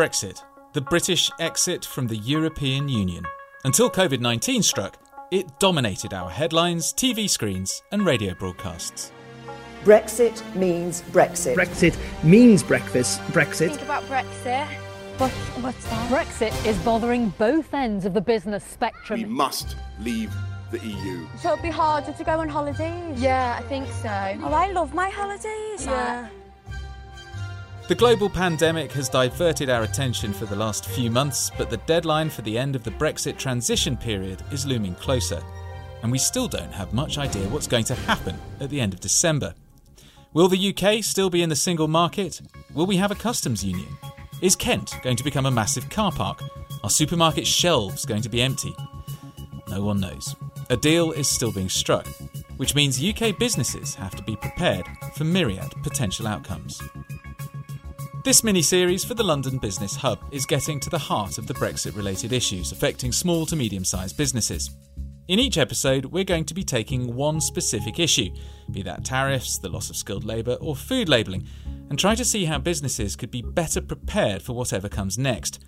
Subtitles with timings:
[0.00, 3.22] Brexit, the British exit from the European Union.
[3.64, 4.96] Until COVID 19 struck,
[5.30, 9.12] it dominated our headlines, TV screens, and radio broadcasts.
[9.84, 11.54] Brexit means Brexit.
[11.54, 11.94] Brexit
[12.24, 13.20] means breakfast.
[13.24, 13.72] Brexit.
[13.72, 14.66] Think about Brexit.
[15.18, 15.30] What,
[15.62, 16.10] what's that?
[16.10, 19.20] Brexit is bothering both ends of the business spectrum.
[19.20, 20.32] We must leave
[20.70, 21.26] the EU.
[21.36, 23.20] So it'll be harder to go on holidays?
[23.20, 24.08] Yeah, I think so.
[24.08, 25.84] Oh, I love my holidays.
[25.84, 26.30] Yeah.
[27.90, 32.30] The global pandemic has diverted our attention for the last few months, but the deadline
[32.30, 35.42] for the end of the Brexit transition period is looming closer.
[36.04, 39.00] And we still don't have much idea what's going to happen at the end of
[39.00, 39.56] December.
[40.32, 42.40] Will the UK still be in the single market?
[42.74, 43.98] Will we have a customs union?
[44.40, 46.44] Is Kent going to become a massive car park?
[46.84, 48.72] Are supermarket shelves going to be empty?
[49.68, 50.36] No one knows.
[50.70, 52.06] A deal is still being struck,
[52.56, 56.80] which means UK businesses have to be prepared for myriad potential outcomes.
[58.22, 61.54] This mini series for the London Business Hub is getting to the heart of the
[61.54, 64.68] Brexit related issues affecting small to medium sized businesses.
[65.28, 68.28] In each episode, we're going to be taking one specific issue,
[68.72, 71.46] be that tariffs, the loss of skilled labour, or food labelling,
[71.88, 75.64] and try to see how businesses could be better prepared for whatever comes next.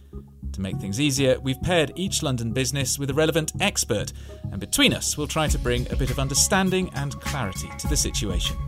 [0.52, 4.12] To make things easier, we've paired each London business with a relevant expert,
[4.50, 7.96] and between us, we'll try to bring a bit of understanding and clarity to the
[7.96, 8.58] situation.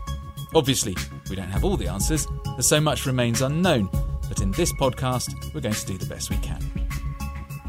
[0.55, 0.95] Obviously,
[1.29, 3.89] we don't have all the answers, as so much remains unknown,
[4.29, 6.61] but in this podcast, we're going to do the best we can.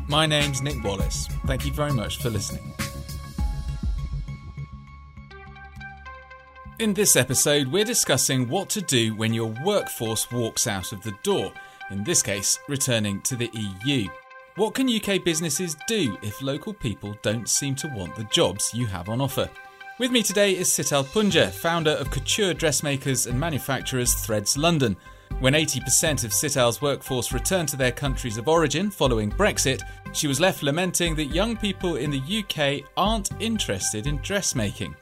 [0.07, 1.27] My name's Nick Wallace.
[1.47, 2.73] Thank you very much for listening.
[6.79, 11.15] In this episode, we're discussing what to do when your workforce walks out of the
[11.25, 11.51] door,
[11.91, 13.51] in this case, returning to the
[13.85, 14.07] EU.
[14.55, 18.87] What can UK businesses do if local people don't seem to want the jobs you
[18.87, 19.51] have on offer?
[19.99, 24.95] With me today is Sital Punja, founder of couture dressmakers and manufacturers Threads London.
[25.41, 29.81] When 80% of Sital's workforce returned to their countries of origin following Brexit,
[30.13, 34.95] she was left lamenting that young people in the UK aren't interested in dressmaking.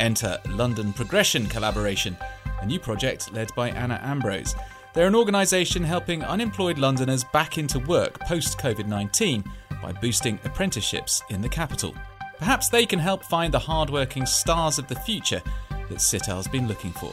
[0.00, 2.14] Enter London Progression Collaboration,
[2.60, 4.54] a new project led by Anna Ambrose.
[4.92, 9.42] They're an organisation helping unemployed Londoners back into work post COVID 19
[9.80, 11.94] by boosting apprenticeships in the capital.
[12.38, 15.42] Perhaps they can help find the hardworking stars of the future
[15.88, 17.12] that Sital's been looking for.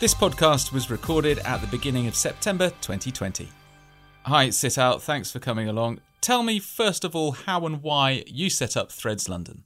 [0.00, 3.48] This podcast was recorded at the beginning of September 2020.
[4.24, 6.00] Hi, Sital, thanks for coming along.
[6.20, 9.64] Tell me, first of all, how and why you set up Threads London.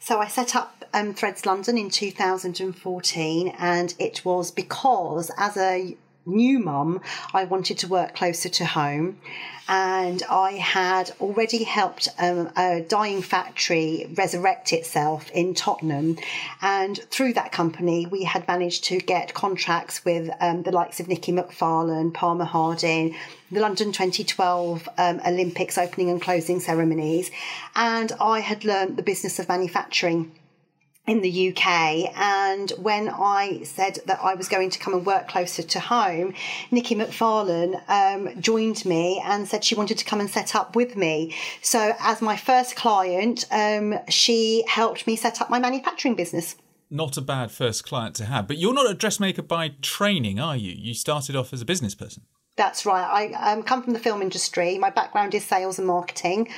[0.00, 5.96] So I set up um, Threads London in 2014, and it was because as a
[6.26, 7.00] new mum,
[7.32, 9.18] I wanted to work closer to home.
[9.68, 16.18] And I had already helped um, a dying factory resurrect itself in Tottenham.
[16.60, 21.08] And through that company, we had managed to get contracts with um, the likes of
[21.08, 23.14] Nicki Macfarlane, Palmer Harding,
[23.52, 27.30] the London 2012 um, Olympics opening and closing ceremonies.
[27.76, 30.32] And I had learned the business of manufacturing
[31.06, 31.66] in the UK.
[32.16, 36.34] And when I said that I was going to come and work closer to home,
[36.70, 40.96] Nicki Macfarlane um, joined me and said she wanted to come and set up with
[40.96, 41.34] me.
[41.60, 46.56] So, as my first client, um, she helped me set up my manufacturing business.
[46.88, 50.56] Not a bad first client to have, but you're not a dressmaker by training, are
[50.56, 50.72] you?
[50.72, 52.24] You started off as a business person.
[52.56, 53.32] That's right.
[53.34, 54.76] I um, come from the film industry.
[54.76, 56.50] My background is sales and marketing,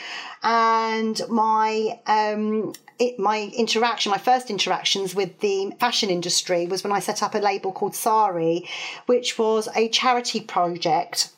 [0.43, 6.93] and my um, it, my interaction, my first interactions with the fashion industry was when
[6.93, 8.69] I set up a label called Sari,
[9.07, 11.31] which was a charity project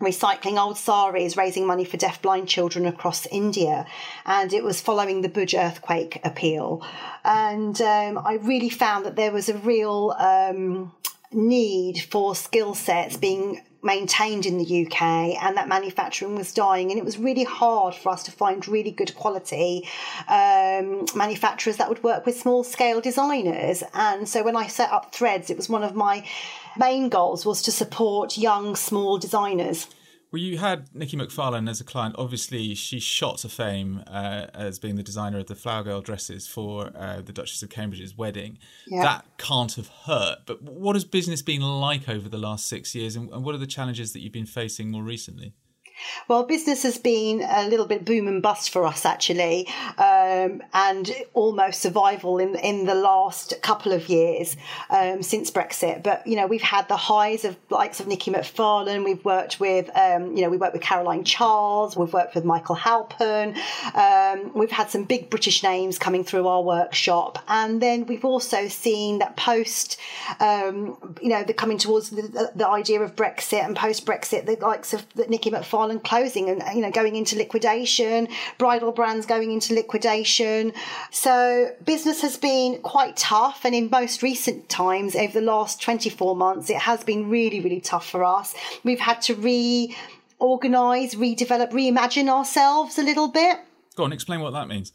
[0.00, 3.86] recycling old saris, raising money for deafblind children across India.
[4.24, 6.86] And it was following the Bhuj earthquake appeal.
[7.24, 10.92] And um, I really found that there was a real um,
[11.32, 15.02] need for skill sets being maintained in the UK
[15.42, 18.90] and that manufacturing was dying and it was really hard for us to find really
[18.90, 19.86] good quality
[20.28, 23.84] um, manufacturers that would work with small scale designers.
[23.94, 26.26] And so when I set up Threads it was one of my
[26.76, 29.88] main goals was to support young small designers
[30.30, 32.14] well, you had Nicki Macfarlane as a client.
[32.18, 36.46] Obviously, she shot to fame uh, as being the designer of the flower girl dresses
[36.46, 38.58] for uh, the Duchess of Cambridge's wedding.
[38.86, 39.02] Yeah.
[39.02, 40.40] That can't have hurt.
[40.44, 43.66] But what has business been like over the last six years, and what are the
[43.66, 45.54] challenges that you've been facing more recently?
[46.28, 49.66] Well, business has been a little bit boom and bust for us actually,
[49.98, 54.56] um, and almost survival in in the last couple of years
[54.90, 56.02] um, since Brexit.
[56.02, 59.04] But you know, we've had the highs of likes of Nicki Macfarlane.
[59.04, 61.96] We've worked with, um, you know, we worked with Caroline Charles.
[61.96, 63.56] We've worked with Michael Halpern.
[63.94, 68.68] Um, we've had some big British names coming through our workshop, and then we've also
[68.68, 69.98] seen that post,
[70.40, 74.56] um, you know, the coming towards the, the idea of Brexit and post Brexit, the
[74.56, 79.74] likes of Nicki Macfarlane closing and you know going into liquidation, bridal brands going into
[79.74, 80.72] liquidation.
[81.10, 86.36] So business has been quite tough, and in most recent times, over the last 24
[86.36, 88.54] months, it has been really, really tough for us.
[88.84, 93.58] We've had to reorganize, redevelop, reimagine ourselves a little bit.
[93.96, 94.92] Go on, explain what that means.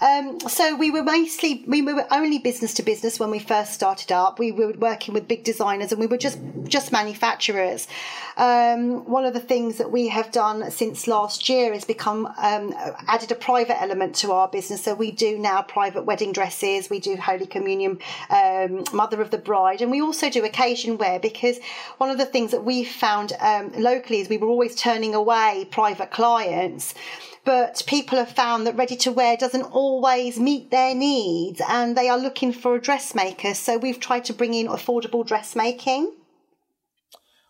[0.00, 4.12] Um, so we were mostly we were only business to business when we first started
[4.12, 4.38] up.
[4.38, 7.88] We were working with big designers and we were just just manufacturers.
[8.36, 12.74] Um, one of the things that we have done since last year is become um,
[13.06, 14.84] added a private element to our business.
[14.84, 16.88] So we do now private wedding dresses.
[16.88, 17.98] We do Holy Communion,
[18.30, 21.58] um, Mother of the Bride, and we also do occasion wear because
[21.98, 25.66] one of the things that we found um, locally is we were always turning away
[25.70, 26.94] private clients
[27.44, 32.08] but people have found that ready to wear doesn't always meet their needs and they
[32.08, 33.54] are looking for a dressmaker.
[33.54, 36.12] So we've tried to bring in affordable dressmaking.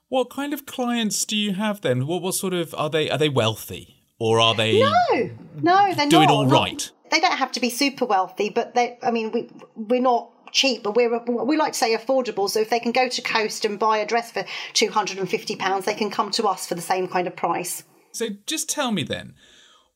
[0.09, 2.07] What kind of clients do you have then?
[2.07, 5.31] What what sort of are they are they wealthy or are they No.
[5.63, 6.35] No, they're doing not.
[6.35, 6.91] all right?
[7.11, 10.83] They don't have to be super wealthy, but they I mean we we're not cheap,
[10.83, 12.49] but we're we like to say affordable.
[12.49, 14.45] So if they can go to Coast and buy a dress for
[14.75, 17.35] two hundred and fifty pounds, they can come to us for the same kind of
[17.35, 17.85] price.
[18.13, 19.35] So just tell me then,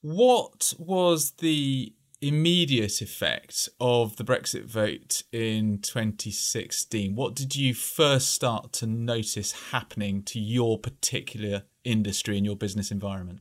[0.01, 7.15] what was the immediate effect of the Brexit vote in 2016?
[7.15, 12.91] What did you first start to notice happening to your particular industry and your business
[12.91, 13.41] environment?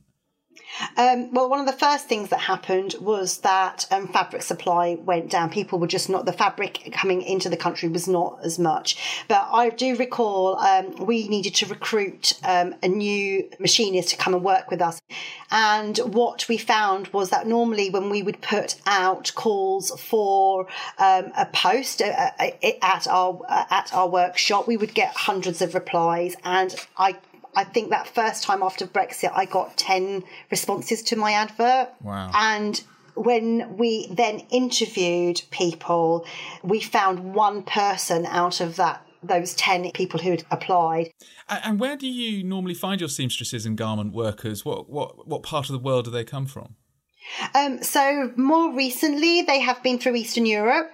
[0.96, 5.30] Um, well, one of the first things that happened was that um, fabric supply went
[5.30, 5.50] down.
[5.50, 9.24] People were just not, the fabric coming into the country was not as much.
[9.28, 14.34] But I do recall um, we needed to recruit um, a new machinist to come
[14.34, 15.00] and work with us.
[15.50, 20.66] And what we found was that normally when we would put out calls for
[20.98, 22.50] um, a post uh, uh,
[22.82, 26.34] at our uh, at our workshop, we would get hundreds of replies.
[26.44, 27.16] And I
[27.56, 31.88] I think that first time after Brexit, I got 10 responses to my advert.
[32.02, 32.30] Wow.
[32.34, 32.80] And
[33.16, 36.26] when we then interviewed people,
[36.62, 41.10] we found one person out of that those 10 people who had applied.
[41.48, 44.64] And where do you normally find your seamstresses and garment workers?
[44.64, 46.76] What what what part of the world do they come from?
[47.54, 50.92] Um, so more recently, they have been through Eastern Europe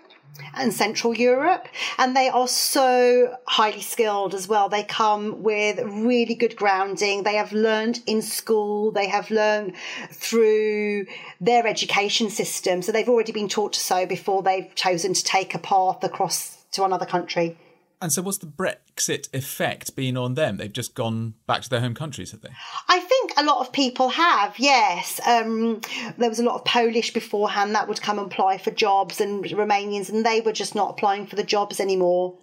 [0.55, 1.67] and Central Europe,
[1.99, 4.69] and they are so highly skilled as well.
[4.69, 7.23] They come with really good grounding.
[7.23, 9.75] They have learned in school, they have learned
[10.11, 11.06] through
[11.40, 12.82] their education system.
[12.82, 16.64] So they've already been taught to sew before they've chosen to take a path across
[16.73, 17.56] to another country.
[18.02, 20.56] And so, what's the Brexit effect been on them?
[20.56, 22.49] They've just gone back to their home countries, have they?
[22.88, 25.20] I think a lot of people have, yes.
[25.26, 25.81] Um,
[26.19, 29.44] there was a lot of Polish beforehand that would come and apply for jobs, and
[29.44, 32.38] Romanians, and they were just not applying for the jobs anymore.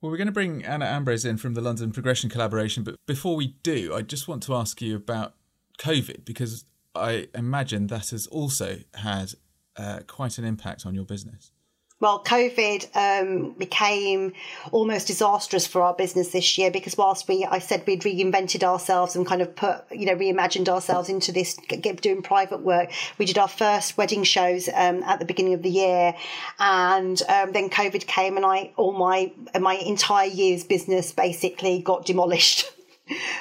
[0.00, 3.36] Well, we're going to bring Anna Ambrose in from the London Progression Collaboration, but before
[3.36, 5.34] we do, I just want to ask you about
[5.78, 6.64] COVID because
[6.94, 9.34] I imagine that has also had
[9.76, 11.52] uh, quite an impact on your business
[12.02, 14.32] well, COVID um, became
[14.72, 19.14] almost disastrous for our business this year because whilst we, I said we'd reinvented ourselves
[19.14, 22.90] and kind of put, you know, reimagined ourselves into this doing private work.
[23.18, 26.16] We did our first wedding shows um, at the beginning of the year,
[26.58, 32.04] and um, then COVID came, and I all my my entire year's business basically got
[32.04, 32.66] demolished.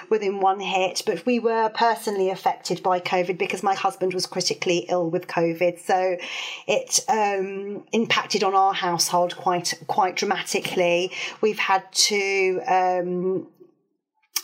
[0.09, 1.03] within one hit.
[1.05, 5.79] But we were personally affected by COVID because my husband was critically ill with COVID,
[5.79, 6.17] so
[6.67, 11.11] it um, impacted on our household quite quite dramatically.
[11.41, 13.47] We've had to um,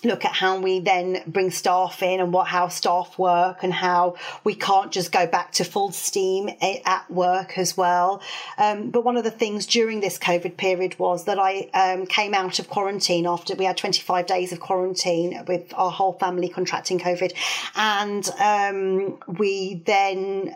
[0.03, 4.15] look at how we then bring staff in and what how staff work and how
[4.43, 8.21] we can't just go back to full steam at work as well.
[8.57, 12.33] Um, but one of the things during this COVID period was that I um, came
[12.33, 16.99] out of quarantine after we had 25 days of quarantine with our whole family contracting
[16.99, 17.33] COVID,
[17.75, 20.55] and um, we then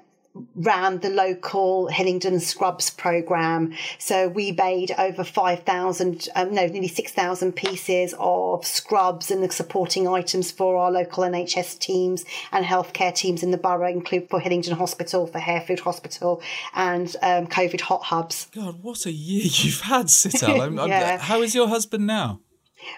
[0.56, 3.74] ran the local Hillingdon Scrubs program.
[4.00, 10.08] So we made over 5,000, um, no, nearly 6,000 pieces of scrubs and the supporting
[10.08, 14.76] items for our local NHS teams and healthcare teams in the borough, include for Hillingdon
[14.76, 16.42] Hospital, for Harefield Hospital,
[16.74, 18.48] and um, COVID hot hubs.
[18.56, 20.72] God, what a year you've had, Sital.
[20.92, 21.18] Yeah.
[21.18, 22.40] How is your husband now?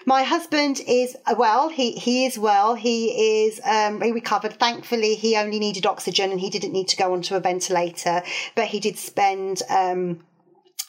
[0.06, 1.68] My husband is well.
[1.68, 2.74] He he is well.
[2.74, 4.58] He is um, he recovered.
[4.58, 8.22] Thankfully, he only needed oxygen and he didn't need to go onto a ventilator.
[8.54, 9.62] But he did spend.
[9.68, 10.20] Um,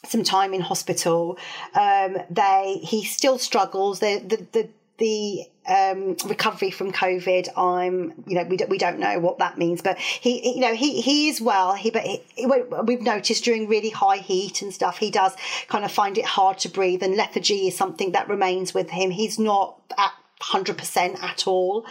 [0.08, 1.36] some time in hospital.
[1.74, 4.00] Um, they he still struggles.
[4.00, 7.50] The the the, the um, recovery from COVID.
[7.58, 10.74] I'm, you know, we don't, we don't know what that means, but he, you know,
[10.75, 11.74] he, he is well.
[11.74, 12.24] He, but he,
[12.84, 15.34] we've noticed during really high heat and stuff, he does
[15.68, 19.12] kind of find it hard to breathe, and lethargy is something that remains with him.
[19.12, 21.86] He's not at 100% at all.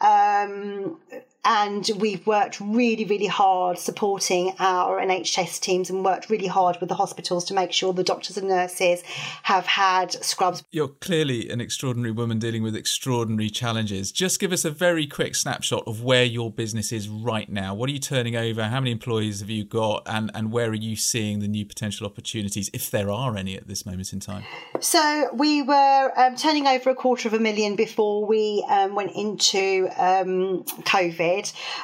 [0.00, 0.98] Um,
[1.44, 6.88] and we've worked really, really hard supporting our NHS teams and worked really hard with
[6.88, 9.02] the hospitals to make sure the doctors and nurses
[9.42, 10.62] have had scrubs.
[10.70, 14.12] You're clearly an extraordinary woman dealing with extraordinary challenges.
[14.12, 17.74] Just give us a very quick snapshot of where your business is right now.
[17.74, 18.64] What are you turning over?
[18.64, 20.02] How many employees have you got?
[20.06, 23.66] And, and where are you seeing the new potential opportunities, if there are any at
[23.66, 24.44] this moment in time?
[24.80, 29.12] So we were um, turning over a quarter of a million before we um, went
[29.12, 31.29] into um, COVID.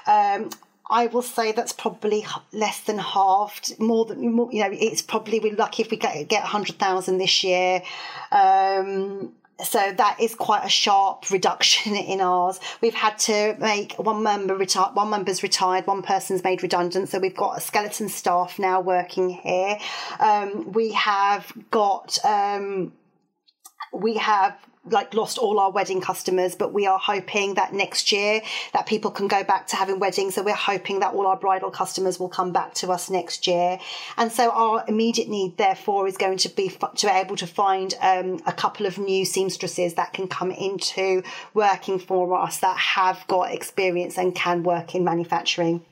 [0.07, 0.50] Um,
[0.88, 3.79] I will say that's probably less than halved.
[3.81, 7.19] More than more, you know, it's probably we're lucky if we get get hundred thousand
[7.19, 7.83] this year.
[8.31, 9.33] Um,
[9.65, 12.61] so that is quite a sharp reduction in ours.
[12.81, 17.09] We've had to make one member retire, one member's retired, one person's made redundant.
[17.09, 19.79] So we've got a skeleton staff now working here.
[20.21, 22.93] Um, we have got um,
[23.93, 24.57] we have
[24.90, 28.40] like lost all our wedding customers, but we are hoping that next year
[28.73, 30.35] that people can go back to having weddings.
[30.35, 33.78] So we're hoping that all our bridal customers will come back to us next year.
[34.16, 37.95] And so our immediate need, therefore, is going to be to be able to find
[38.00, 41.23] um, a couple of new seamstresses that can come into
[41.55, 45.85] working for us that have got experience and can work in manufacturing.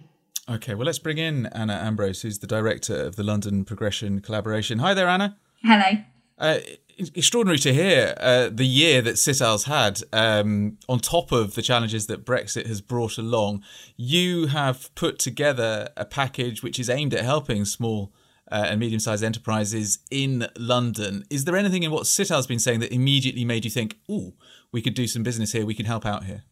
[0.48, 4.78] Okay, well, let's bring in Anna Ambrose, who's the director of the London Progression Collaboration.
[4.78, 5.38] Hi there, Anna.
[5.62, 6.02] Hello.
[6.36, 6.58] Uh,
[6.98, 12.06] extraordinary to hear uh, the year that Sital's had um, on top of the challenges
[12.06, 13.62] that Brexit has brought along.
[13.96, 18.12] You have put together a package which is aimed at helping small
[18.50, 21.24] uh, and medium sized enterprises in London.
[21.30, 24.34] Is there anything in what Sital's been saying that immediately made you think, ooh,
[24.72, 26.44] we could do some business here, we can help out here?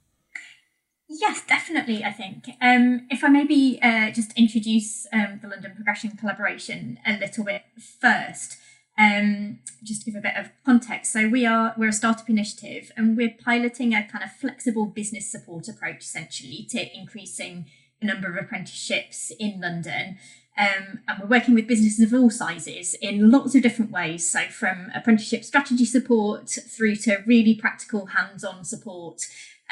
[1.09, 2.03] Yes, definitely.
[2.03, 7.19] I think um, if I maybe uh, just introduce um, the London Progression Collaboration a
[7.19, 7.65] little bit
[8.01, 8.57] first.
[8.99, 12.93] Um, just to give a bit of context, so we are we're a startup initiative,
[12.97, 17.67] and we're piloting a kind of flexible business support approach, essentially, to increasing
[18.01, 20.19] the number of apprenticeships in London.
[20.59, 24.29] Um, and we're working with businesses of all sizes in lots of different ways.
[24.29, 29.23] So, from apprenticeship strategy support through to really practical hands on support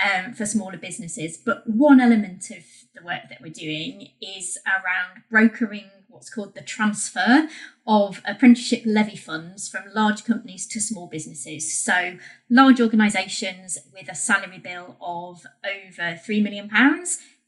[0.03, 1.37] um, for smaller businesses.
[1.37, 6.63] But one element of the work that we're doing is around brokering what's called the
[6.63, 7.49] transfer
[7.87, 11.73] of apprenticeship levy funds from large companies to small businesses.
[11.73, 16.71] So, large organisations with a salary bill of over £3 million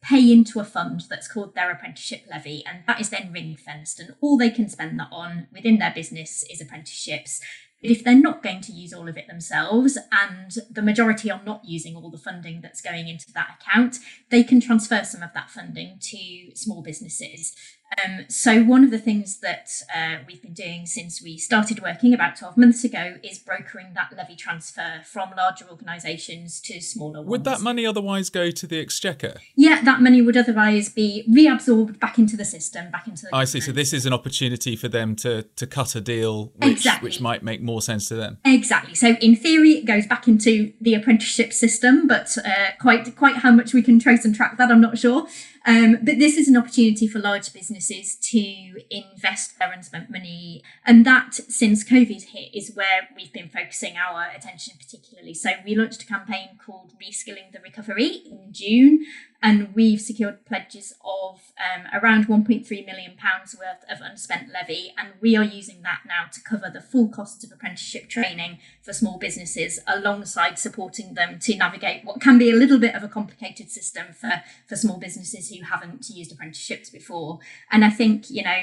[0.02, 4.00] pay into a fund that's called their apprenticeship levy, and that is then ring fenced,
[4.00, 7.40] and all they can spend that on within their business is apprenticeships.
[7.81, 11.42] But if they're not going to use all of it themselves, and the majority are
[11.45, 13.99] not using all the funding that's going into that account,
[14.31, 17.54] they can transfer some of that funding to small businesses.
[17.99, 22.14] Um, so, one of the things that uh, we've been doing since we started working
[22.14, 27.28] about 12 months ago is brokering that levy transfer from larger organisations to smaller ones.
[27.28, 29.40] Would that money otherwise go to the Exchequer?
[29.56, 33.34] Yeah, that money would otherwise be reabsorbed back into the system, back into the.
[33.34, 33.61] I see.
[33.61, 37.08] So, this is an opportunity for them to, to cut a deal which, exactly.
[37.08, 38.38] which might make more sense to them.
[38.44, 38.94] Exactly.
[38.94, 43.50] So, in theory, it goes back into the apprenticeship system, but uh, quite, quite how
[43.50, 45.26] much we can trace and track that, I'm not sure.
[45.64, 50.62] Um, but this is an opportunity for large businesses to invest their unspent money.
[50.85, 55.35] And that, since COVID hit, is where we've been focusing our attention particularly.
[55.35, 59.04] So we launched a campaign called Reskilling the Recovery in June,
[59.42, 65.14] and we've secured pledges of um, around 1.3 million pounds worth of unspent levy and
[65.20, 69.18] we are using that now to cover the full costs of apprenticeship training for small
[69.18, 73.70] businesses alongside supporting them to navigate what can be a little bit of a complicated
[73.70, 77.38] system for for small businesses who haven't used apprenticeships before.
[77.70, 78.62] And i think you know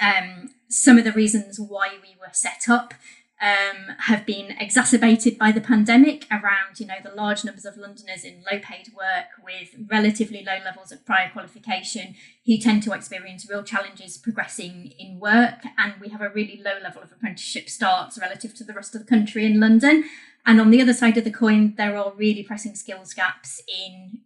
[0.00, 2.94] um, some of the reasons why we were set up
[3.40, 8.24] um, have been exacerbated by the pandemic around, you know, the large numbers of Londoners
[8.24, 12.14] in low paid work with relatively low levels of prior qualification
[12.46, 15.60] who tend to experience real challenges progressing in work.
[15.76, 19.00] And we have a really low level of apprenticeship starts relative to the rest of
[19.00, 20.04] the country in London.
[20.46, 24.20] And on the other side of the coin, there are really pressing skills gaps in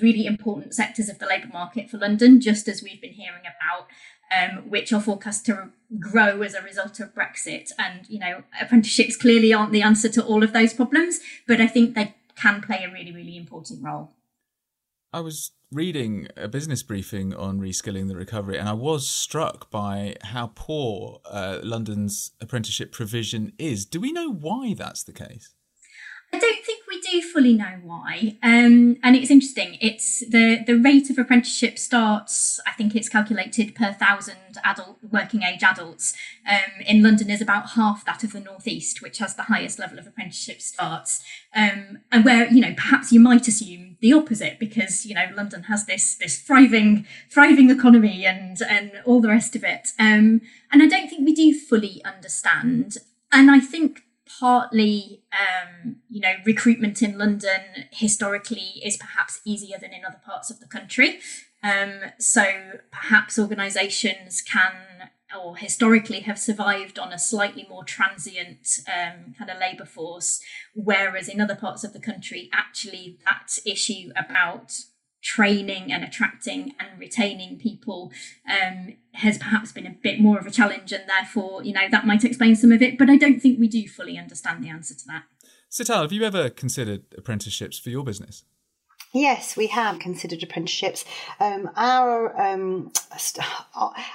[0.00, 3.86] really important sectors of the labour market for London, just as we've been hearing about
[4.36, 7.72] um, which are forecast to grow as a result of Brexit.
[7.78, 11.66] And, you know, apprenticeships clearly aren't the answer to all of those problems, but I
[11.66, 14.12] think they can play a really, really important role.
[15.12, 20.16] I was reading a business briefing on reskilling the recovery, and I was struck by
[20.22, 23.86] how poor uh, London's apprenticeship provision is.
[23.86, 25.54] Do we know why that's the case?
[26.30, 29.78] I don't think we do fully know why, um, and it's interesting.
[29.80, 32.60] It's the the rate of apprenticeship starts.
[32.66, 36.14] I think it's calculated per thousand adult working age adults
[36.46, 39.98] um, in London is about half that of the northeast, which has the highest level
[39.98, 41.22] of apprenticeship starts,
[41.56, 45.62] um, and where you know perhaps you might assume the opposite because you know London
[45.64, 49.88] has this this thriving thriving economy and and all the rest of it.
[49.98, 52.98] Um, and I don't think we do fully understand.
[53.32, 54.02] And I think
[54.38, 60.50] partly, um, you know, recruitment in London historically is perhaps easier than in other parts
[60.50, 61.20] of the country.
[61.62, 62.44] Um, so
[62.90, 69.58] perhaps organisations can or historically have survived on a slightly more transient um, kind of
[69.58, 70.40] labour force,
[70.74, 74.72] whereas in other parts of the country, actually that issue about
[75.22, 78.12] training and attracting and retaining people
[78.48, 82.06] um, has perhaps been a bit more of a challenge and therefore you know that
[82.06, 84.94] might explain some of it but i don't think we do fully understand the answer
[84.94, 85.24] to that.
[85.70, 88.44] Sital have you ever considered apprenticeships for your business
[89.12, 91.06] Yes, we have considered apprenticeships.
[91.40, 92.92] Um, our um,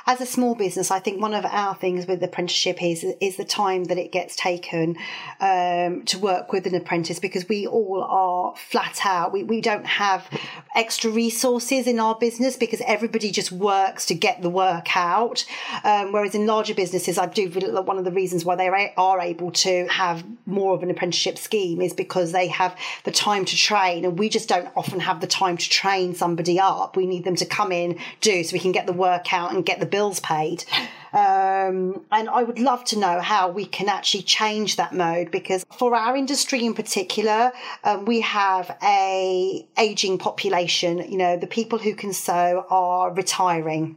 [0.06, 3.44] as a small business, I think one of our things with apprenticeship is is the
[3.44, 4.96] time that it gets taken
[5.40, 9.34] um, to work with an apprentice because we all are flat out.
[9.34, 10.30] We we don't have
[10.76, 15.44] extra resources in our business because everybody just works to get the work out.
[15.84, 19.52] Um, whereas in larger businesses, I do one of the reasons why they are able
[19.52, 24.06] to have more of an apprenticeship scheme is because they have the time to train,
[24.06, 26.98] and we just don't often have the time to train somebody up.
[26.98, 29.66] We need them to come in, do so we can get the work out and
[29.66, 30.66] get the bills paid.
[31.14, 35.64] Um, and I would love to know how we can actually change that mode because
[35.78, 37.54] for our industry in particular,
[37.86, 40.98] um, we have a aging population.
[41.10, 43.96] You know, the people who can sew are retiring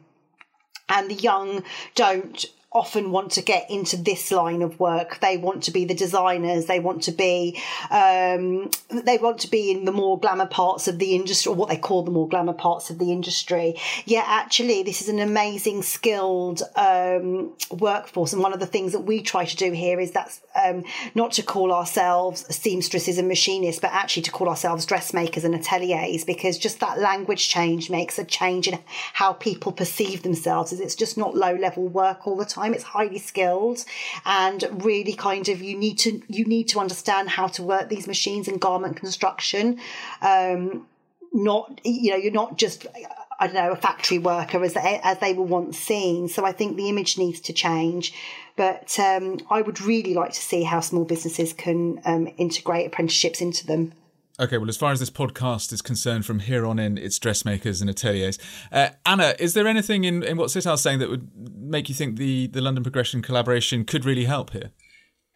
[0.89, 1.65] and the young
[1.97, 5.19] don't often want to get into this line of work.
[5.21, 6.67] They want to be the designers.
[6.67, 7.59] They want to be,
[7.91, 11.71] um, they want to be in the more glamour parts of the industry, or what
[11.71, 13.77] they call the more glamour parts of the industry.
[14.05, 18.35] Yet actually, this is an amazing, skilled um, workforce.
[18.35, 21.33] And one of the things that we try to do here is that's um, not
[21.33, 26.59] to call ourselves seamstresses and machinists, but actually to call ourselves dressmakers and ateliers, because
[26.59, 28.79] just that language change makes a change in
[29.15, 30.73] how people perceive themselves.
[30.75, 32.75] As it's just not low level work all the time time.
[32.75, 33.85] It's highly skilled
[34.25, 38.07] and really kind of you need to you need to understand how to work these
[38.07, 39.79] machines in garment construction.
[40.23, 40.87] Um,
[41.33, 42.87] not you know you're not just
[43.39, 46.29] I don't know a factory worker as they, as they were once seen.
[46.29, 48.15] So I think the image needs to change.
[48.57, 53.43] But um, I would really like to see how small businesses can um, integrate apprenticeships
[53.43, 53.93] into them.
[54.39, 57.81] Okay, well, as far as this podcast is concerned, from here on in, it's dressmakers
[57.81, 58.39] and ateliers.
[58.71, 62.19] Uh, Anna, is there anything in, in what Sital's saying that would make you think
[62.19, 64.73] the, the London Progression collaboration could really help here?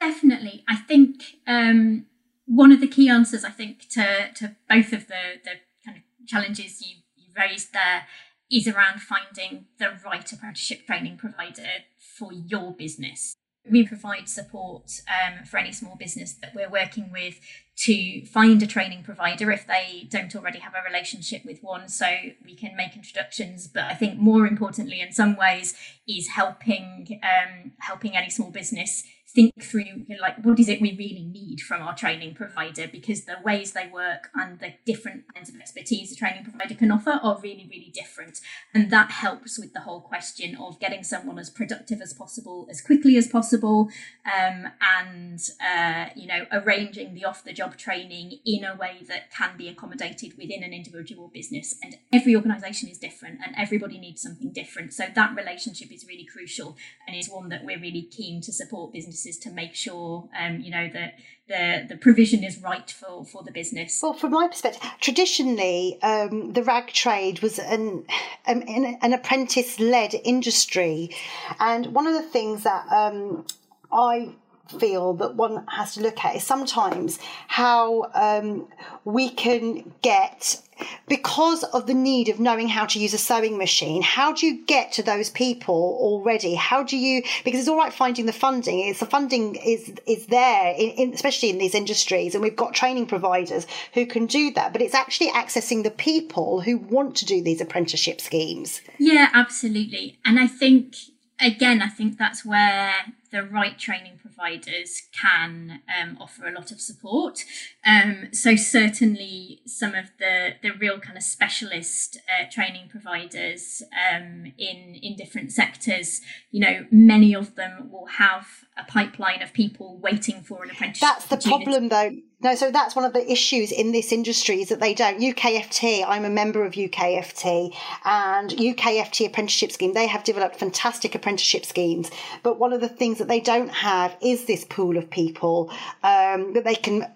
[0.01, 0.65] Definitely.
[0.69, 2.07] I think um,
[2.45, 5.53] one of the key answers, I think, to, to both of the, the
[5.85, 8.07] kind of challenges you, you raised there
[8.51, 11.85] is around finding the right apprenticeship training provider
[12.19, 13.37] for your business.
[13.71, 17.39] We provide support um, for any small business that we're working with
[17.85, 22.07] to find a training provider if they don't already have a relationship with one so
[22.45, 23.67] we can make introductions.
[23.67, 25.75] But i think more importantly in some ways
[26.07, 30.81] is helping um, helping any small business think through you know, like what is it
[30.81, 32.89] we really need from our training provider?
[32.89, 36.91] Because the ways they work and the different kinds of expertise a training provider can
[36.91, 38.41] offer are really really different.
[38.75, 42.81] And that helps with the whole question of getting someone as productive as possible as
[42.81, 43.89] quickly as possible
[44.27, 49.31] um, and uh, you know arranging the off the job training in a way that
[49.31, 51.77] can be accommodated within an individual business.
[51.83, 54.93] And every organization is different and everybody needs something different.
[54.93, 58.93] So that relationship is really crucial and is one that we're really keen to support
[58.93, 61.15] businesses businesses to make sure, um, you know, that
[61.49, 64.01] the, the provision is right for, for the business?
[64.03, 68.05] Well, from my perspective, traditionally, um, the rag trade was an,
[68.47, 71.11] um, an apprentice led industry.
[71.59, 73.47] And one of the things that um,
[73.93, 74.35] I
[74.79, 78.69] feel that one has to look at is sometimes how um,
[79.05, 80.61] we can get
[81.09, 84.65] because of the need of knowing how to use a sewing machine how do you
[84.67, 86.55] get to those people already?
[86.55, 88.81] How do you because it's all right finding the funding.
[88.81, 92.75] It's the funding is is there in, in, especially in these industries and we've got
[92.75, 97.25] training providers who can do that but it's actually accessing the people who want to
[97.25, 98.81] do these apprenticeship schemes.
[98.99, 100.19] Yeah absolutely.
[100.25, 100.97] And i think
[101.41, 102.93] again i think that's where
[103.31, 107.45] the right training providers can um, offer a lot of support.
[107.85, 114.53] Um, so certainly some of the the real kind of specialist uh, training providers um,
[114.59, 119.99] in in different sectors, you know, many of them will have a pipeline of people
[119.99, 121.09] waiting for an apprenticeship.
[121.09, 122.13] That's the problem, though.
[122.43, 125.21] No, so that's one of the issues in this industry is that they don't.
[125.21, 129.93] UKFT, I'm a member of UKFT, and UKFT apprenticeship scheme.
[129.93, 132.11] They have developed fantastic apprenticeship schemes,
[132.43, 135.71] but one of the things that they don't have is this pool of people
[136.03, 137.07] um, that they can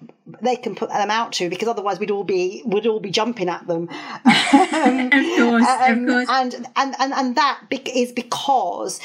[0.41, 3.49] they can put them out to because otherwise we'd all be would all be jumping
[3.49, 3.89] at them.
[4.25, 9.01] um, of course, um, of course, and and and and that is because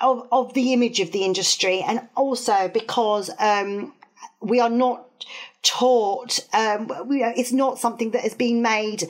[0.00, 3.92] of, of the image of the industry and also because um,
[4.40, 5.04] we are not
[5.62, 9.04] taught um, we, it's not something that has been made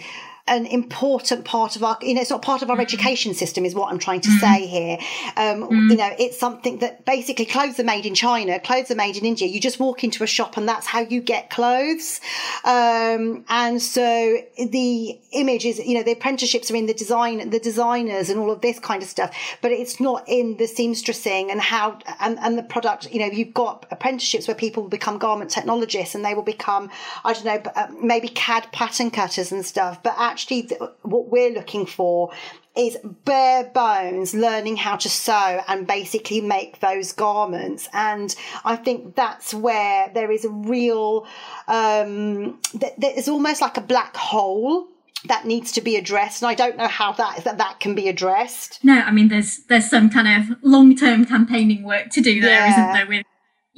[0.48, 2.82] an important part of our, you know, it's not part of our mm-hmm.
[2.82, 4.38] education system, is what I'm trying to mm.
[4.40, 4.98] say here.
[5.36, 5.90] Um, mm.
[5.90, 9.24] You know, it's something that basically clothes are made in China, clothes are made in
[9.24, 9.46] India.
[9.46, 12.20] You just walk into a shop and that's how you get clothes.
[12.64, 17.60] Um, and so the image is, you know, the apprenticeships are in the design, the
[17.60, 21.60] designers and all of this kind of stuff, but it's not in the seamstressing and
[21.60, 25.50] how, and, and the product, you know, you've got apprenticeships where people will become garment
[25.50, 26.90] technologists and they will become,
[27.24, 30.70] I don't know, uh, maybe CAD pattern cutters and stuff, but actually, actually
[31.02, 32.30] what we're looking for
[32.76, 37.88] is bare bones learning how to sew and basically make those garments.
[37.92, 41.26] And I think that's where there is a real,
[41.66, 42.60] um,
[42.98, 44.86] there's almost like a black hole
[45.24, 48.08] that needs to be addressed and i don't know how that that, that can be
[48.08, 52.68] addressed no i mean there's there's some kind of long-term campaigning work to do there
[52.68, 52.76] yeah.
[52.76, 53.26] not there with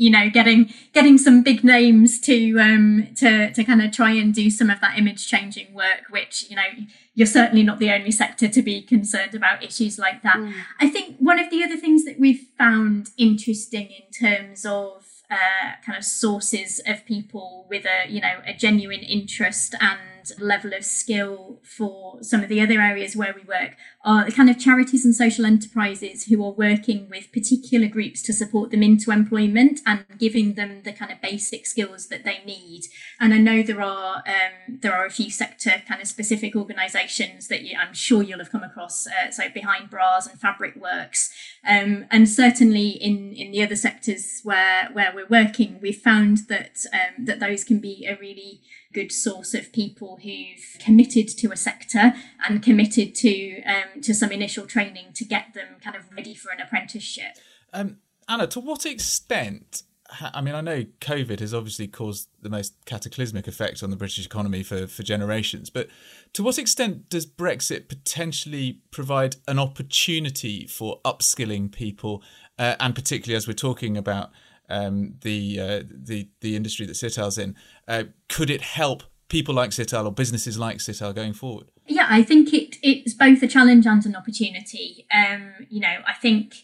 [0.00, 4.34] you know getting getting some big names to um to to kind of try and
[4.34, 6.70] do some of that image changing work which you know
[7.14, 10.52] you're certainly not the only sector to be concerned about issues like that mm.
[10.80, 15.76] i think one of the other things that we've found interesting in terms of uh,
[15.86, 20.84] kind of sources of people with a you know a genuine interest and level of
[20.84, 25.04] skill for some of the other areas where we work are the kind of charities
[25.04, 30.04] and social enterprises who are working with particular groups to support them into employment and
[30.18, 32.82] giving them the kind of basic skills that they need.
[33.18, 37.48] And I know there are um, there are a few sector kind of specific organisations
[37.48, 39.06] that you, I'm sure you'll have come across.
[39.06, 41.32] Uh, so behind bras and fabric works,
[41.68, 46.84] um, and certainly in in the other sectors where where we're working, we've found that
[46.92, 51.56] um, that those can be a really good source of people who've committed to a
[51.56, 52.12] sector
[52.48, 56.50] and committed to um, to some initial training to get them kind of ready for
[56.50, 57.36] an apprenticeship.
[57.72, 57.98] Um,
[58.28, 59.82] Anna, to what extent?
[60.20, 64.26] I mean, I know COVID has obviously caused the most cataclysmic effect on the British
[64.26, 65.88] economy for, for generations, but
[66.32, 72.24] to what extent does Brexit potentially provide an opportunity for upskilling people,
[72.58, 74.30] uh, and particularly as we're talking about
[74.70, 77.56] um, the uh, the the industry that Sital's in,
[77.88, 81.70] uh, could it help people like Sital or businesses like Sital going forward?
[81.86, 85.06] Yeah, I think it it's both a challenge and an opportunity.
[85.12, 86.56] Um, you know, I think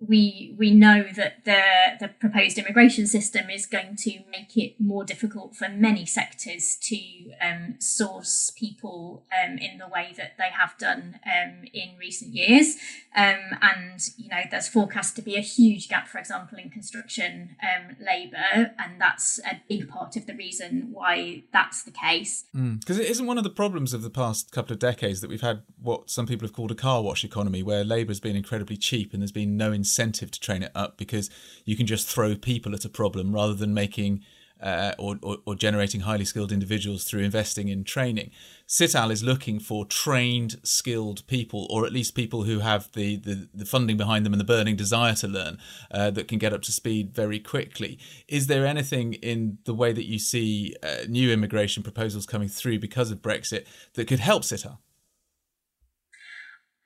[0.00, 1.60] we we know that the
[2.00, 6.96] the proposed immigration system is going to make it more difficult for many sectors to
[7.42, 12.76] um, source people um, in the way that they have done um, in recent years.
[13.14, 17.56] Um, and you know, there's forecast to be a huge gap, for example, in construction
[17.62, 22.44] um, labour, and that's a big part of the reason why that's the case.
[22.52, 23.00] Because mm.
[23.00, 25.62] it isn't one of the problems of the past couple of decades that we've had
[25.78, 29.12] what some people have called a car wash economy, where labour has been incredibly cheap
[29.12, 31.30] and there's been no incentive to train it up because
[31.64, 34.22] you can just throw people at a problem rather than making
[34.62, 38.30] uh, or, or, or, generating highly skilled individuals through investing in training.
[38.68, 43.48] Sital is looking for trained, skilled people, or at least people who have the, the,
[43.54, 45.58] the funding behind them and the burning desire to learn
[45.90, 47.98] uh, that can get up to speed very quickly.
[48.28, 52.80] Is there anything in the way that you see uh, new immigration proposals coming through
[52.80, 54.78] because of Brexit that could help Sital?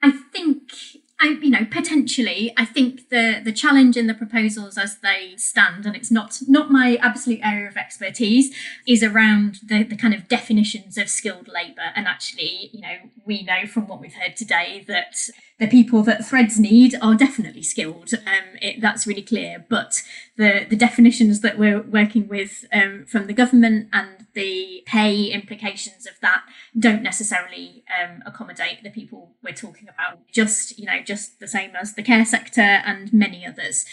[0.02, 0.70] I think
[1.20, 5.86] I, you know, potentially, I think the the challenge in the proposals as they stand,
[5.86, 8.54] and it's not not my absolute area of expertise,
[8.86, 11.92] is around the the kind of definitions of skilled labour.
[11.94, 16.26] And actually, you know, we know from what we've heard today that the people that
[16.26, 18.12] threads need are definitely skilled.
[18.14, 19.64] Um, it, that's really clear.
[19.68, 20.02] But
[20.36, 26.06] the the definitions that we're working with um, from the government and the pay implications
[26.06, 26.42] of that
[26.76, 30.18] don't necessarily um, accommodate the people we're talking about.
[30.32, 33.84] Just you know, just the same as the care sector and many others.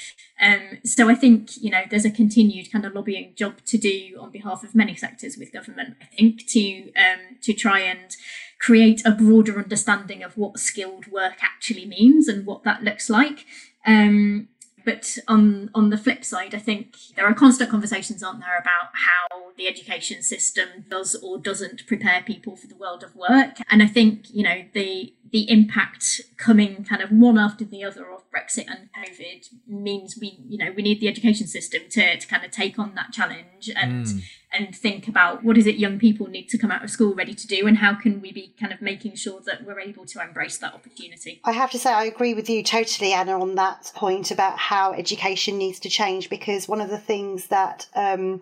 [0.41, 4.17] Um, so I think you know there's a continued kind of lobbying job to do
[4.19, 5.95] on behalf of many sectors with government.
[6.01, 8.15] I think to um, to try and
[8.60, 13.45] create a broader understanding of what skilled work actually means and what that looks like.
[13.86, 14.49] Um,
[14.85, 18.91] but on on the flip side, I think there are constant conversations, aren't there, about
[18.93, 23.57] how the education system does or doesn't prepare people for the world of work.
[23.69, 28.11] And I think you know the the impact coming kind of one after the other
[28.11, 32.27] of Brexit and COVID means we you know we need the education system to to
[32.27, 34.23] kind of take on that challenge and mm.
[34.53, 37.33] And think about what is it young people need to come out of school ready
[37.33, 40.21] to do and how can we be kind of making sure that we're able to
[40.21, 41.39] embrace that opportunity.
[41.43, 44.93] I have to say I agree with you totally, Anna, on that point about how
[44.93, 48.41] education needs to change because one of the things that um,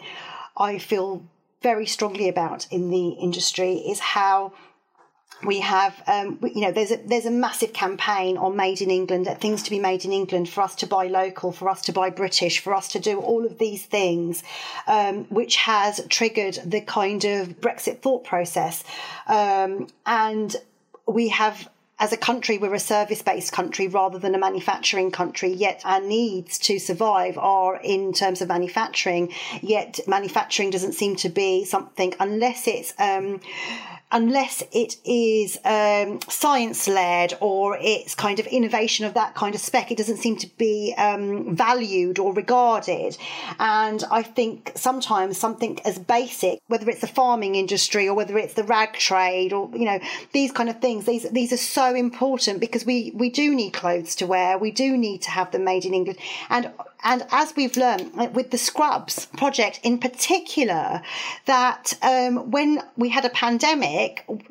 [0.58, 1.24] I feel
[1.62, 4.54] very strongly about in the industry is how
[5.44, 9.28] we have um, you know there's a there's a massive campaign on made in england
[9.40, 12.10] things to be made in england for us to buy local for us to buy
[12.10, 14.44] british for us to do all of these things
[14.88, 18.84] um, which has triggered the kind of brexit thought process
[19.28, 20.58] um, and
[21.08, 21.70] we have
[22.02, 26.00] as a country, we're a service based country rather than a manufacturing country, yet our
[26.00, 29.34] needs to survive are in terms of manufacturing.
[29.62, 33.42] Yet manufacturing doesn't seem to be something, unless it's um,
[34.12, 39.62] unless it is um, science led or it's kind of innovation of that kind of
[39.62, 43.16] spec, it doesn't seem to be um, valued or regarded.
[43.60, 48.56] And I think sometimes something as basic, whether it's the farming industry or whether it's
[48.56, 50.00] the rag trade or you know
[50.32, 54.16] these kind of things, these these are so important because we we do need clothes
[54.16, 56.18] to wear, we do need to have them made in England,
[56.50, 56.72] and
[57.04, 61.02] and as we've learned with the Scrubs project in particular,
[61.46, 63.99] that um, when we had a pandemic,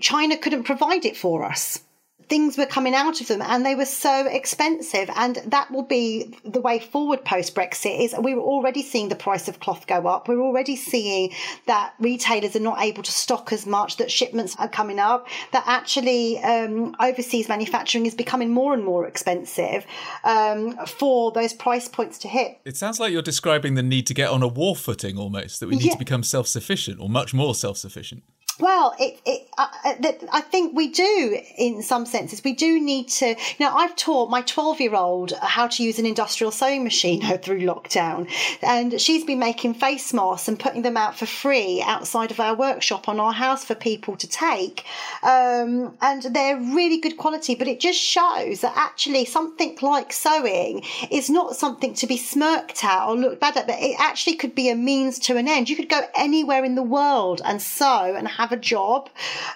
[0.01, 1.83] China couldn't provide it for us.
[2.29, 6.37] Things were coming out of them and they were so expensive and that will be
[6.45, 10.07] the way forward post brexit is we were already seeing the price of cloth go
[10.07, 10.29] up.
[10.29, 11.33] We're already seeing
[11.65, 15.65] that retailers are not able to stock as much that shipments are coming up that
[15.67, 19.87] actually um, overseas manufacturing is becoming more and more expensive
[20.23, 22.59] um, for those price points to hit.
[22.67, 25.69] It sounds like you're describing the need to get on a war footing almost that
[25.69, 25.93] we need yeah.
[25.93, 28.23] to become self-sufficient or much more self-sufficient
[28.61, 32.43] well, it, it, I, I think we do in some senses.
[32.43, 33.29] We do need to.
[33.29, 37.21] You know, I've taught my 12 year old how to use an industrial sewing machine
[37.39, 38.29] through lockdown,
[38.63, 42.55] and she's been making face masks and putting them out for free outside of our
[42.55, 44.85] workshop on our house for people to take.
[45.23, 50.83] Um, and they're really good quality, but it just shows that actually something like sewing
[51.11, 54.55] is not something to be smirked at or looked bad at, but it actually could
[54.55, 55.69] be a means to an end.
[55.69, 59.11] You could go anywhere in the world and sew and have have a job.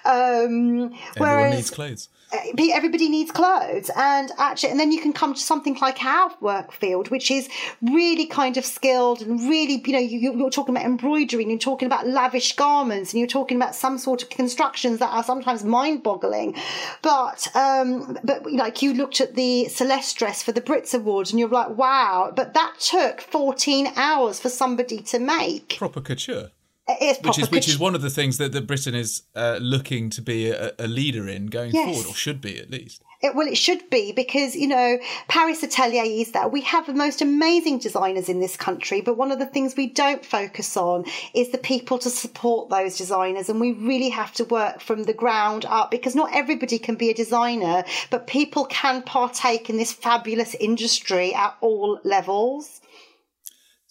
[0.05, 2.09] Um, Everyone needs clothes.
[2.57, 3.91] Everybody needs clothes.
[3.95, 7.47] And actually and then you can come to something like our work field which is
[7.81, 11.59] really kind of skilled and really you know you, are talking about embroidery and you're
[11.59, 15.63] talking about lavish garments and you're talking about some sort of constructions that are sometimes
[15.63, 16.55] mind-boggling.
[17.03, 21.39] But um but like you looked at the celeste dress for the brits awards and
[21.39, 25.77] you're like wow but that took 14 hours for somebody to make.
[25.77, 26.49] Proper couture
[26.85, 30.21] which is which is one of the things that, that Britain is uh, looking to
[30.21, 31.85] be a, a leader in going yes.
[31.85, 33.01] forward, or should be at least.
[33.21, 34.97] It, well, it should be because you know
[35.29, 39.31] Paris Atelier is that we have the most amazing designers in this country, but one
[39.31, 43.61] of the things we don't focus on is the people to support those designers, and
[43.61, 47.13] we really have to work from the ground up because not everybody can be a
[47.13, 52.81] designer, but people can partake in this fabulous industry at all levels.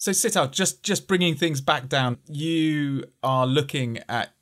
[0.03, 4.33] So Sital, just just bringing things back down, you are looking at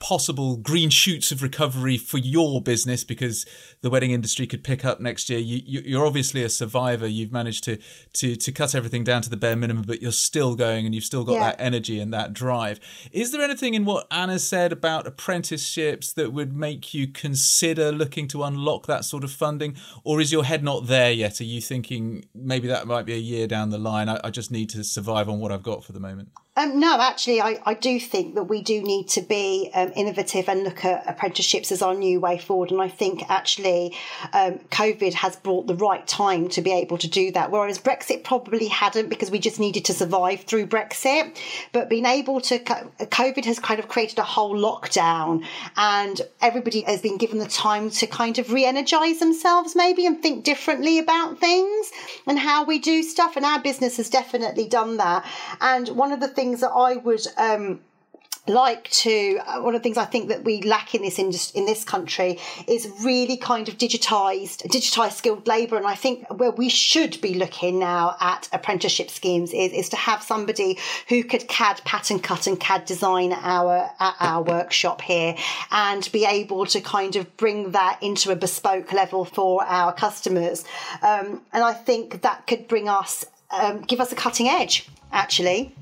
[0.00, 3.44] possible green shoots of recovery for your business because
[3.80, 5.38] the wedding industry could pick up next year.
[5.40, 7.06] You, you, are obviously a survivor.
[7.06, 7.78] You've managed to
[8.14, 11.04] to to cut everything down to the bare minimum, but you're still going and you've
[11.04, 11.50] still got yeah.
[11.50, 12.78] that energy and that drive.
[13.10, 18.28] Is there anything in what Anna said about apprenticeships that would make you consider looking
[18.28, 21.40] to unlock that sort of funding, or is your head not there yet?
[21.40, 24.08] Are you thinking maybe that might be a year down the line?
[24.08, 26.28] I, I just need to survive on what I've got for the moment.
[26.58, 30.48] Um, no, actually, I, I do think that we do need to be um, innovative
[30.48, 32.72] and look at apprenticeships as our new way forward.
[32.72, 33.94] And I think actually
[34.32, 38.24] um, COVID has brought the right time to be able to do that, whereas Brexit
[38.24, 41.38] probably hadn't because we just needed to survive through Brexit.
[41.70, 45.44] But being able to, COVID has kind of created a whole lockdown
[45.76, 50.20] and everybody has been given the time to kind of re energize themselves maybe and
[50.20, 51.92] think differently about things
[52.26, 53.36] and how we do stuff.
[53.36, 55.24] And our business has definitely done that.
[55.60, 57.80] And one of the things things that I would um,
[58.46, 61.60] like to uh, one of the things I think that we lack in this industry
[61.60, 66.50] in this country is really kind of digitized digitized skilled labor and I think where
[66.50, 70.78] we should be looking now at apprenticeship schemes is, is to have somebody
[71.10, 75.36] who could CAD pattern cut and CAD design our at our workshop here
[75.70, 80.64] and be able to kind of bring that into a bespoke level for our customers.
[81.02, 85.74] Um, and I think that could bring us um, give us a cutting edge actually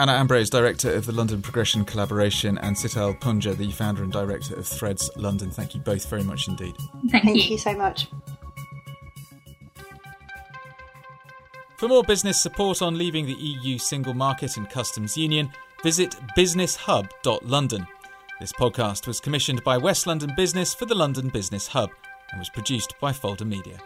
[0.00, 4.54] Anna Ambrose, Director of the London Progression Collaboration, and Sital Punja, the Founder and Director
[4.54, 5.50] of Threads London.
[5.50, 6.76] Thank you both very much indeed.
[7.10, 7.52] Thank, Thank you.
[7.52, 8.06] you so much.
[11.76, 15.50] For more business support on leaving the EU single market and customs union,
[15.82, 17.86] visit businesshub.london.
[18.38, 21.90] This podcast was commissioned by West London Business for the London Business Hub
[22.30, 23.78] and was produced by Folder Media.